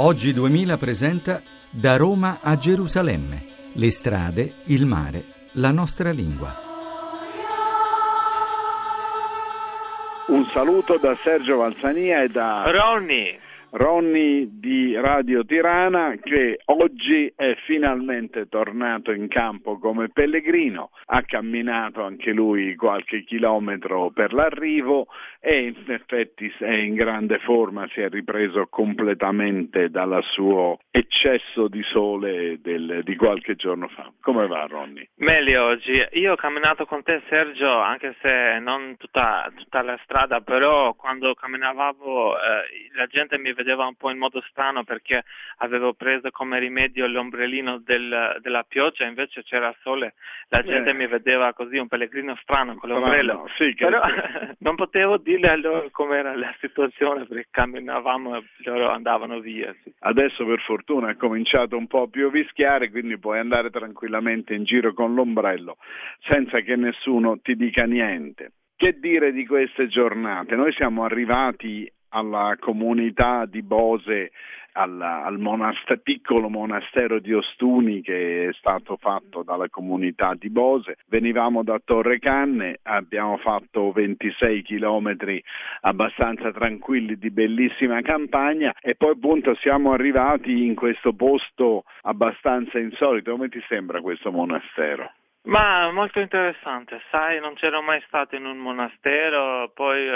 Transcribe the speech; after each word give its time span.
Oggi 0.00 0.32
2000 0.32 0.76
presenta 0.76 1.42
Da 1.70 1.96
Roma 1.96 2.38
a 2.40 2.56
Gerusalemme. 2.56 3.42
Le 3.74 3.90
strade, 3.90 4.52
il 4.66 4.86
mare, 4.86 5.24
la 5.54 5.72
nostra 5.72 6.12
lingua. 6.12 6.54
Un 10.28 10.46
saluto 10.52 10.98
da 10.98 11.16
Sergio 11.24 11.56
Valsania 11.56 12.22
e 12.22 12.28
da 12.28 12.70
Ronny. 12.70 13.36
Ronny 13.70 14.58
di 14.58 14.94
Radio 14.96 15.44
Tirana 15.44 16.16
che 16.22 16.60
oggi 16.66 17.30
è 17.36 17.54
finalmente 17.66 18.48
tornato 18.48 19.12
in 19.12 19.28
campo 19.28 19.78
come 19.78 20.08
pellegrino, 20.08 20.90
ha 21.06 21.22
camminato 21.22 22.02
anche 22.02 22.32
lui 22.32 22.74
qualche 22.76 23.24
chilometro 23.24 24.10
per 24.10 24.32
l'arrivo 24.32 25.08
e 25.40 25.66
in 25.66 25.92
effetti 25.92 26.52
è 26.58 26.72
in 26.72 26.94
grande 26.94 27.38
forma, 27.38 27.86
si 27.92 28.00
è 28.00 28.08
ripreso 28.08 28.66
completamente 28.68 29.90
dal 29.90 30.22
suo 30.32 30.78
eccesso 30.90 31.68
di 31.68 31.82
sole 31.84 32.60
del, 32.60 33.02
di 33.04 33.16
qualche 33.16 33.54
giorno 33.54 33.88
fa. 33.88 34.10
Come 34.20 34.46
va 34.46 34.66
Ronny? 34.66 35.08
Meglio 35.16 35.64
oggi, 35.64 35.92
io 36.12 36.32
ho 36.32 36.36
camminato 36.36 36.86
con 36.86 37.02
te 37.02 37.22
Sergio 37.28 37.70
anche 37.78 38.16
se 38.20 38.58
non 38.60 38.96
tutta, 38.96 39.50
tutta 39.54 39.82
la 39.82 39.98
strada, 40.02 40.40
però 40.40 40.94
quando 40.94 41.34
camminavo 41.34 42.36
eh, 42.36 42.40
la 42.94 43.06
gente 43.06 43.38
mi 43.38 43.52
vedeva 43.58 43.86
un 43.86 43.96
po' 43.96 44.10
in 44.10 44.18
modo 44.18 44.40
strano 44.48 44.84
perché 44.84 45.24
avevo 45.58 45.94
preso 45.94 46.30
come 46.30 46.60
rimedio 46.60 47.08
l'ombrellino 47.08 47.78
del, 47.78 48.38
della 48.40 48.62
pioggia, 48.62 49.04
invece 49.04 49.42
c'era 49.42 49.74
sole, 49.82 50.14
la 50.48 50.62
gente 50.62 50.90
eh. 50.90 50.94
mi 50.94 51.08
vedeva 51.08 51.52
così 51.52 51.76
un 51.76 51.88
pellegrino 51.88 52.38
strano 52.40 52.76
con 52.76 52.88
l'ombrello, 52.88 53.32
no, 53.32 53.46
sì, 53.56 53.74
però 53.74 54.00
non 54.60 54.76
potevo 54.76 55.16
dire 55.16 55.50
a 55.50 55.56
loro 55.56 55.88
com'era 55.90 56.36
la 56.36 56.54
situazione 56.60 57.26
perché 57.26 57.48
camminavamo 57.50 58.36
e 58.36 58.42
loro 58.58 58.90
andavano 58.90 59.40
via. 59.40 59.74
Sì. 59.82 59.92
Adesso 59.98 60.44
per 60.46 60.60
fortuna 60.60 61.10
è 61.10 61.16
cominciato 61.16 61.76
un 61.76 61.88
po' 61.88 62.06
più 62.06 62.28
a 62.28 62.30
vischiare, 62.30 62.90
quindi 62.90 63.18
puoi 63.18 63.40
andare 63.40 63.70
tranquillamente 63.70 64.54
in 64.54 64.62
giro 64.62 64.92
con 64.92 65.14
l'ombrello 65.14 65.78
senza 66.28 66.60
che 66.60 66.76
nessuno 66.76 67.40
ti 67.40 67.56
dica 67.56 67.84
niente. 67.84 68.52
Che 68.76 69.00
dire 69.00 69.32
di 69.32 69.44
queste 69.44 69.88
giornate? 69.88 70.54
Noi 70.54 70.72
siamo 70.74 71.02
arrivati 71.02 71.90
alla 72.10 72.56
comunità 72.58 73.44
di 73.46 73.62
Bose, 73.62 74.30
al, 74.72 75.00
al 75.00 75.38
monaster- 75.38 76.00
piccolo 76.00 76.48
monastero 76.48 77.18
di 77.18 77.34
Ostuni 77.34 78.00
che 78.00 78.48
è 78.48 78.52
stato 78.54 78.96
fatto 78.96 79.42
dalla 79.42 79.68
comunità 79.68 80.34
di 80.34 80.50
Bose. 80.50 80.96
Venivamo 81.08 81.62
da 81.62 81.80
Torre 81.84 82.18
Canne, 82.18 82.78
abbiamo 82.82 83.36
fatto 83.38 83.90
26 83.92 84.62
chilometri 84.62 85.42
abbastanza 85.80 86.52
tranquilli 86.52 87.16
di 87.18 87.30
bellissima 87.30 88.00
campagna 88.02 88.74
e 88.80 88.94
poi 88.94 89.10
appunto 89.10 89.54
siamo 89.56 89.92
arrivati 89.92 90.64
in 90.64 90.74
questo 90.74 91.12
posto 91.12 91.84
abbastanza 92.02 92.78
insolito. 92.78 93.32
Come 93.32 93.48
ti 93.48 93.62
sembra 93.68 94.00
questo 94.00 94.30
monastero? 94.30 95.12
Ma 95.48 95.90
molto 95.92 96.20
interessante, 96.20 97.00
sai, 97.10 97.40
non 97.40 97.54
c'ero 97.54 97.80
mai 97.80 98.02
stato 98.06 98.36
in 98.36 98.44
un 98.44 98.58
monastero, 98.58 99.70
poi 99.72 100.06
uh, 100.06 100.12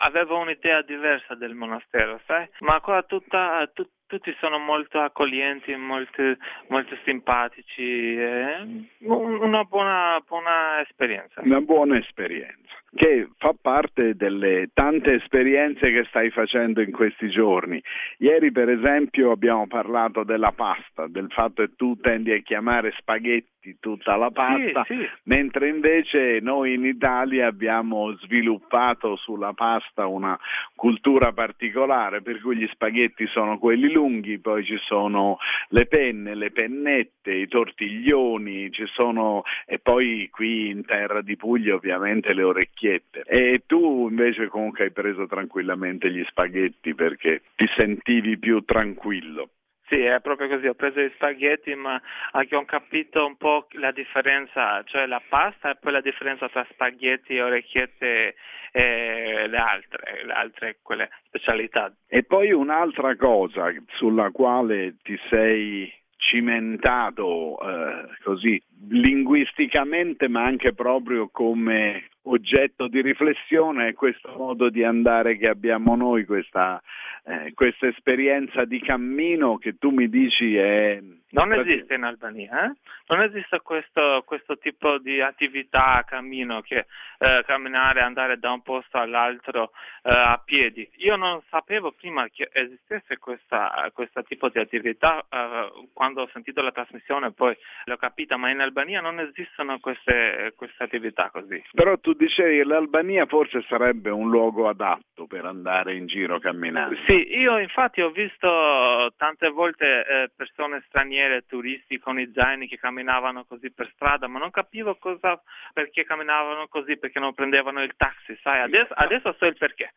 avevo 0.00 0.38
un'idea 0.38 0.82
diversa 0.82 1.36
del 1.36 1.54
monastero, 1.54 2.20
sai, 2.26 2.48
ma 2.60 2.80
qua 2.80 3.04
tutta, 3.04 3.70
tut, 3.72 3.88
tutti 4.14 4.32
sono 4.38 4.58
molto 4.58 5.00
accoglienti, 5.00 5.74
molto, 5.74 6.22
molto 6.68 6.96
simpatici, 7.04 8.14
eh? 8.14 8.86
una 9.00 9.64
buona, 9.64 10.22
buona 10.24 10.80
esperienza. 10.82 11.40
Una 11.42 11.60
buona 11.60 11.98
esperienza 11.98 12.64
che 12.94 13.28
fa 13.38 13.54
parte 13.60 14.14
delle 14.14 14.70
tante 14.72 15.14
esperienze 15.14 15.90
che 15.90 16.04
stai 16.04 16.30
facendo 16.30 16.80
in 16.80 16.92
questi 16.92 17.28
giorni. 17.28 17.82
Ieri 18.18 18.52
per 18.52 18.68
esempio 18.68 19.32
abbiamo 19.32 19.66
parlato 19.66 20.22
della 20.22 20.52
pasta, 20.52 21.08
del 21.08 21.26
fatto 21.30 21.64
che 21.64 21.74
tu 21.76 21.98
tendi 22.00 22.32
a 22.32 22.38
chiamare 22.38 22.94
spaghetti 22.98 23.76
tutta 23.80 24.16
la 24.16 24.30
pasta, 24.30 24.84
sì, 24.84 24.94
sì. 24.94 25.08
mentre 25.24 25.68
invece 25.68 26.38
noi 26.40 26.74
in 26.74 26.84
Italia 26.84 27.46
abbiamo 27.46 28.14
sviluppato 28.18 29.16
sulla 29.16 29.54
pasta 29.54 30.06
una 30.06 30.38
cultura 30.74 31.32
particolare, 31.32 32.20
per 32.20 32.40
cui 32.40 32.56
gli 32.56 32.68
spaghetti 32.72 33.26
sono 33.28 33.58
quelli 33.58 33.90
lunghi, 33.90 34.03
poi 34.38 34.64
ci 34.64 34.76
sono 34.84 35.38
le 35.68 35.86
penne, 35.86 36.34
le 36.34 36.50
pennette, 36.50 37.32
i 37.32 37.48
tortiglioni, 37.48 38.70
sono... 38.92 39.42
e 39.66 39.78
poi 39.78 40.28
qui 40.30 40.68
in 40.68 40.84
terra 40.84 41.22
di 41.22 41.36
Puglia 41.36 41.74
ovviamente 41.74 42.32
le 42.32 42.42
orecchiette. 42.42 43.22
E 43.26 43.62
tu 43.66 44.08
invece 44.08 44.48
comunque 44.48 44.84
hai 44.84 44.90
preso 44.90 45.26
tranquillamente 45.26 46.10
gli 46.10 46.24
spaghetti 46.24 46.94
perché 46.94 47.42
ti 47.56 47.66
sentivi 47.76 48.38
più 48.38 48.64
tranquillo. 48.64 49.48
Sì, 49.94 50.00
è 50.00 50.20
proprio 50.20 50.48
così, 50.48 50.66
ho 50.66 50.74
preso 50.74 51.00
gli 51.00 51.12
spaghetti 51.14 51.72
ma 51.76 52.00
anche 52.32 52.56
ho 52.56 52.64
capito 52.64 53.24
un 53.24 53.36
po' 53.36 53.68
la 53.74 53.92
differenza, 53.92 54.82
cioè 54.86 55.06
la 55.06 55.22
pasta 55.28 55.70
e 55.70 55.76
poi 55.76 55.92
la 55.92 56.00
differenza 56.00 56.48
tra 56.48 56.66
spaghetti, 56.72 57.38
orecchiette 57.38 58.34
e 58.72 59.46
le 59.46 59.56
altre, 59.56 60.24
le 60.24 60.32
altre 60.32 60.78
quelle 60.82 61.10
specialità. 61.26 61.94
E 62.08 62.24
poi 62.24 62.50
un'altra 62.50 63.14
cosa 63.14 63.72
sulla 63.92 64.32
quale 64.32 64.96
ti 65.00 65.16
sei 65.30 65.92
cimentato 66.16 67.56
eh, 67.60 68.08
così 68.24 68.60
linguisticamente 68.88 70.26
ma 70.26 70.42
anche 70.42 70.74
proprio 70.74 71.28
come 71.30 72.08
oggetto 72.24 72.88
di 72.88 73.00
riflessione 73.00 73.88
è 73.88 73.94
questo 73.94 74.32
modo 74.36 74.68
di 74.68 74.84
andare 74.84 75.36
che 75.36 75.48
abbiamo 75.48 75.96
noi, 75.96 76.24
questa, 76.24 76.82
eh, 77.24 77.52
questa 77.54 77.86
esperienza 77.86 78.64
di 78.64 78.80
cammino 78.80 79.56
che 79.58 79.78
tu 79.78 79.90
mi 79.90 80.08
dici 80.08 80.56
è... 80.56 81.00
Non 81.30 81.52
esiste 81.52 81.94
in 81.94 82.04
Albania, 82.04 82.66
eh? 82.66 82.72
non 83.08 83.22
esiste 83.22 83.60
questo, 83.60 84.22
questo, 84.24 84.56
tipo 84.56 84.98
di 84.98 85.20
attività 85.20 86.04
cammino, 86.06 86.60
che 86.60 86.86
eh, 87.18 87.42
camminare, 87.44 88.02
andare 88.02 88.38
da 88.38 88.52
un 88.52 88.62
posto 88.62 88.98
all'altro 88.98 89.72
eh, 90.02 90.10
a 90.10 90.40
piedi. 90.44 90.88
Io 90.98 91.16
non 91.16 91.42
sapevo 91.50 91.90
prima 91.90 92.28
che 92.28 92.48
esistesse 92.52 93.18
questa, 93.18 93.90
questo 93.92 94.22
tipo 94.22 94.48
di 94.48 94.60
attività, 94.60 95.24
eh, 95.28 95.88
quando 95.92 96.22
ho 96.22 96.30
sentito 96.32 96.62
la 96.62 96.70
trasmissione 96.70 97.32
poi 97.32 97.56
l'ho 97.86 97.96
capita, 97.96 98.36
ma 98.36 98.50
in 98.50 98.60
Albania 98.60 99.00
non 99.00 99.18
esistono 99.18 99.80
queste, 99.80 100.52
queste 100.54 100.84
attività 100.84 101.30
così. 101.30 101.60
Però 101.72 101.98
tu 101.98 102.13
dicevi 102.16 102.58
che 102.58 102.64
l'Albania 102.64 103.26
forse 103.26 103.62
sarebbe 103.68 104.10
un 104.10 104.28
luogo 104.28 104.68
adatto 104.68 105.26
per 105.26 105.44
andare 105.44 105.94
in 105.94 106.06
giro 106.06 106.38
camminando. 106.38 106.96
Sì, 107.06 107.36
io 107.36 107.58
infatti 107.58 108.00
ho 108.00 108.10
visto 108.10 109.12
tante 109.16 109.48
volte 109.50 110.04
eh, 110.06 110.30
persone 110.34 110.82
straniere, 110.86 111.44
turisti 111.46 111.98
con 111.98 112.18
i 112.18 112.30
zaini 112.32 112.66
che 112.66 112.78
camminavano 112.78 113.44
così 113.44 113.72
per 113.72 113.90
strada, 113.94 114.26
ma 114.26 114.38
non 114.38 114.50
capivo 114.50 114.96
cosa, 114.96 115.40
perché 115.72 116.04
camminavano 116.04 116.66
così, 116.68 116.98
perché 116.98 117.18
non 117.18 117.34
prendevano 117.34 117.82
il 117.82 117.94
taxi, 117.96 118.36
sai, 118.42 118.60
adesso, 118.60 118.92
adesso 118.94 119.34
so 119.38 119.46
il 119.46 119.56
perché. 119.56 119.92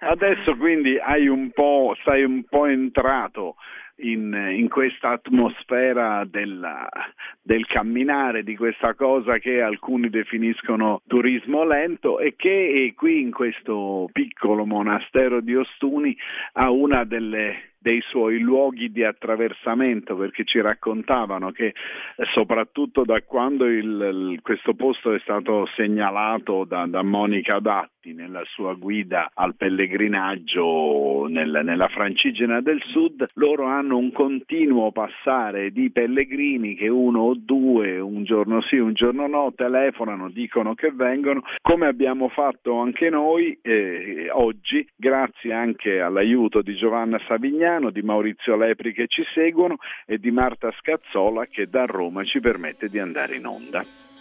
adesso 0.00 0.56
quindi 0.56 0.98
hai 0.98 1.28
un 1.28 1.50
po', 1.50 1.96
sei 2.04 2.24
un 2.24 2.44
po' 2.44 2.66
entrato 2.66 3.56
in, 3.96 4.32
in 4.56 4.68
questa 4.68 5.10
atmosfera 5.10 6.24
della, 6.24 6.88
del 7.40 7.66
camminare, 7.66 8.42
di 8.42 8.56
questa 8.56 8.94
cosa 8.94 9.38
che 9.38 9.60
alcuni 9.60 10.10
definiscono 10.10 11.02
turismo 11.06 11.64
lento 11.64 12.18
e 12.18 12.34
che 12.36 12.92
qui 12.96 13.20
in 13.20 13.30
questo 13.30 14.08
piccolo 14.12 14.64
monastero 14.64 15.40
di 15.40 15.54
Ostuni 15.54 16.16
ha 16.54 16.70
una 16.70 17.04
delle 17.04 17.72
dei 17.84 18.00
suoi 18.08 18.38
luoghi 18.38 18.90
di 18.90 19.04
attraversamento 19.04 20.16
perché 20.16 20.44
ci 20.44 20.58
raccontavano 20.58 21.50
che 21.50 21.66
eh, 21.66 21.74
soprattutto 22.32 23.04
da 23.04 23.20
quando 23.20 23.66
il, 23.66 24.38
questo 24.40 24.72
posto 24.72 25.12
è 25.12 25.18
stato 25.18 25.66
segnalato 25.76 26.64
da, 26.64 26.86
da 26.86 27.02
Monica 27.02 27.58
Datti 27.58 27.93
nella 28.12 28.42
sua 28.46 28.74
guida 28.74 29.30
al 29.34 29.54
pellegrinaggio 29.54 31.26
nel, 31.28 31.60
nella 31.64 31.88
Francigena 31.88 32.60
del 32.60 32.82
Sud, 32.86 33.26
loro 33.34 33.66
hanno 33.66 33.96
un 33.96 34.12
continuo 34.12 34.92
passare 34.92 35.70
di 35.70 35.90
pellegrini 35.90 36.74
che 36.74 36.88
uno 36.88 37.20
o 37.20 37.34
due, 37.36 37.98
un 37.98 38.24
giorno 38.24 38.60
sì, 38.62 38.76
un 38.76 38.92
giorno 38.92 39.26
no, 39.26 39.52
telefonano, 39.54 40.30
dicono 40.30 40.74
che 40.74 40.90
vengono, 40.90 41.42
come 41.60 41.86
abbiamo 41.86 42.28
fatto 42.28 42.78
anche 42.80 43.08
noi 43.10 43.58
eh, 43.62 44.28
oggi, 44.30 44.86
grazie 44.96 45.52
anche 45.52 46.00
all'aiuto 46.00 46.62
di 46.62 46.74
Giovanna 46.74 47.20
Savignani 47.26 47.82
Milano, 47.84 47.90
di 47.90 48.02
Maurizio 48.02 48.56
Lepri 48.56 48.92
che 48.92 49.06
ci 49.06 49.22
seguono 49.34 49.76
e 50.06 50.18
di 50.18 50.30
Marta 50.30 50.70
Scazzola 50.78 51.46
che 51.46 51.68
da 51.68 51.84
Roma 51.84 52.24
ci 52.24 52.40
permette 52.40 52.88
di 52.88 52.98
andare 52.98 53.36
in 53.36 53.46
onda. 53.46 54.13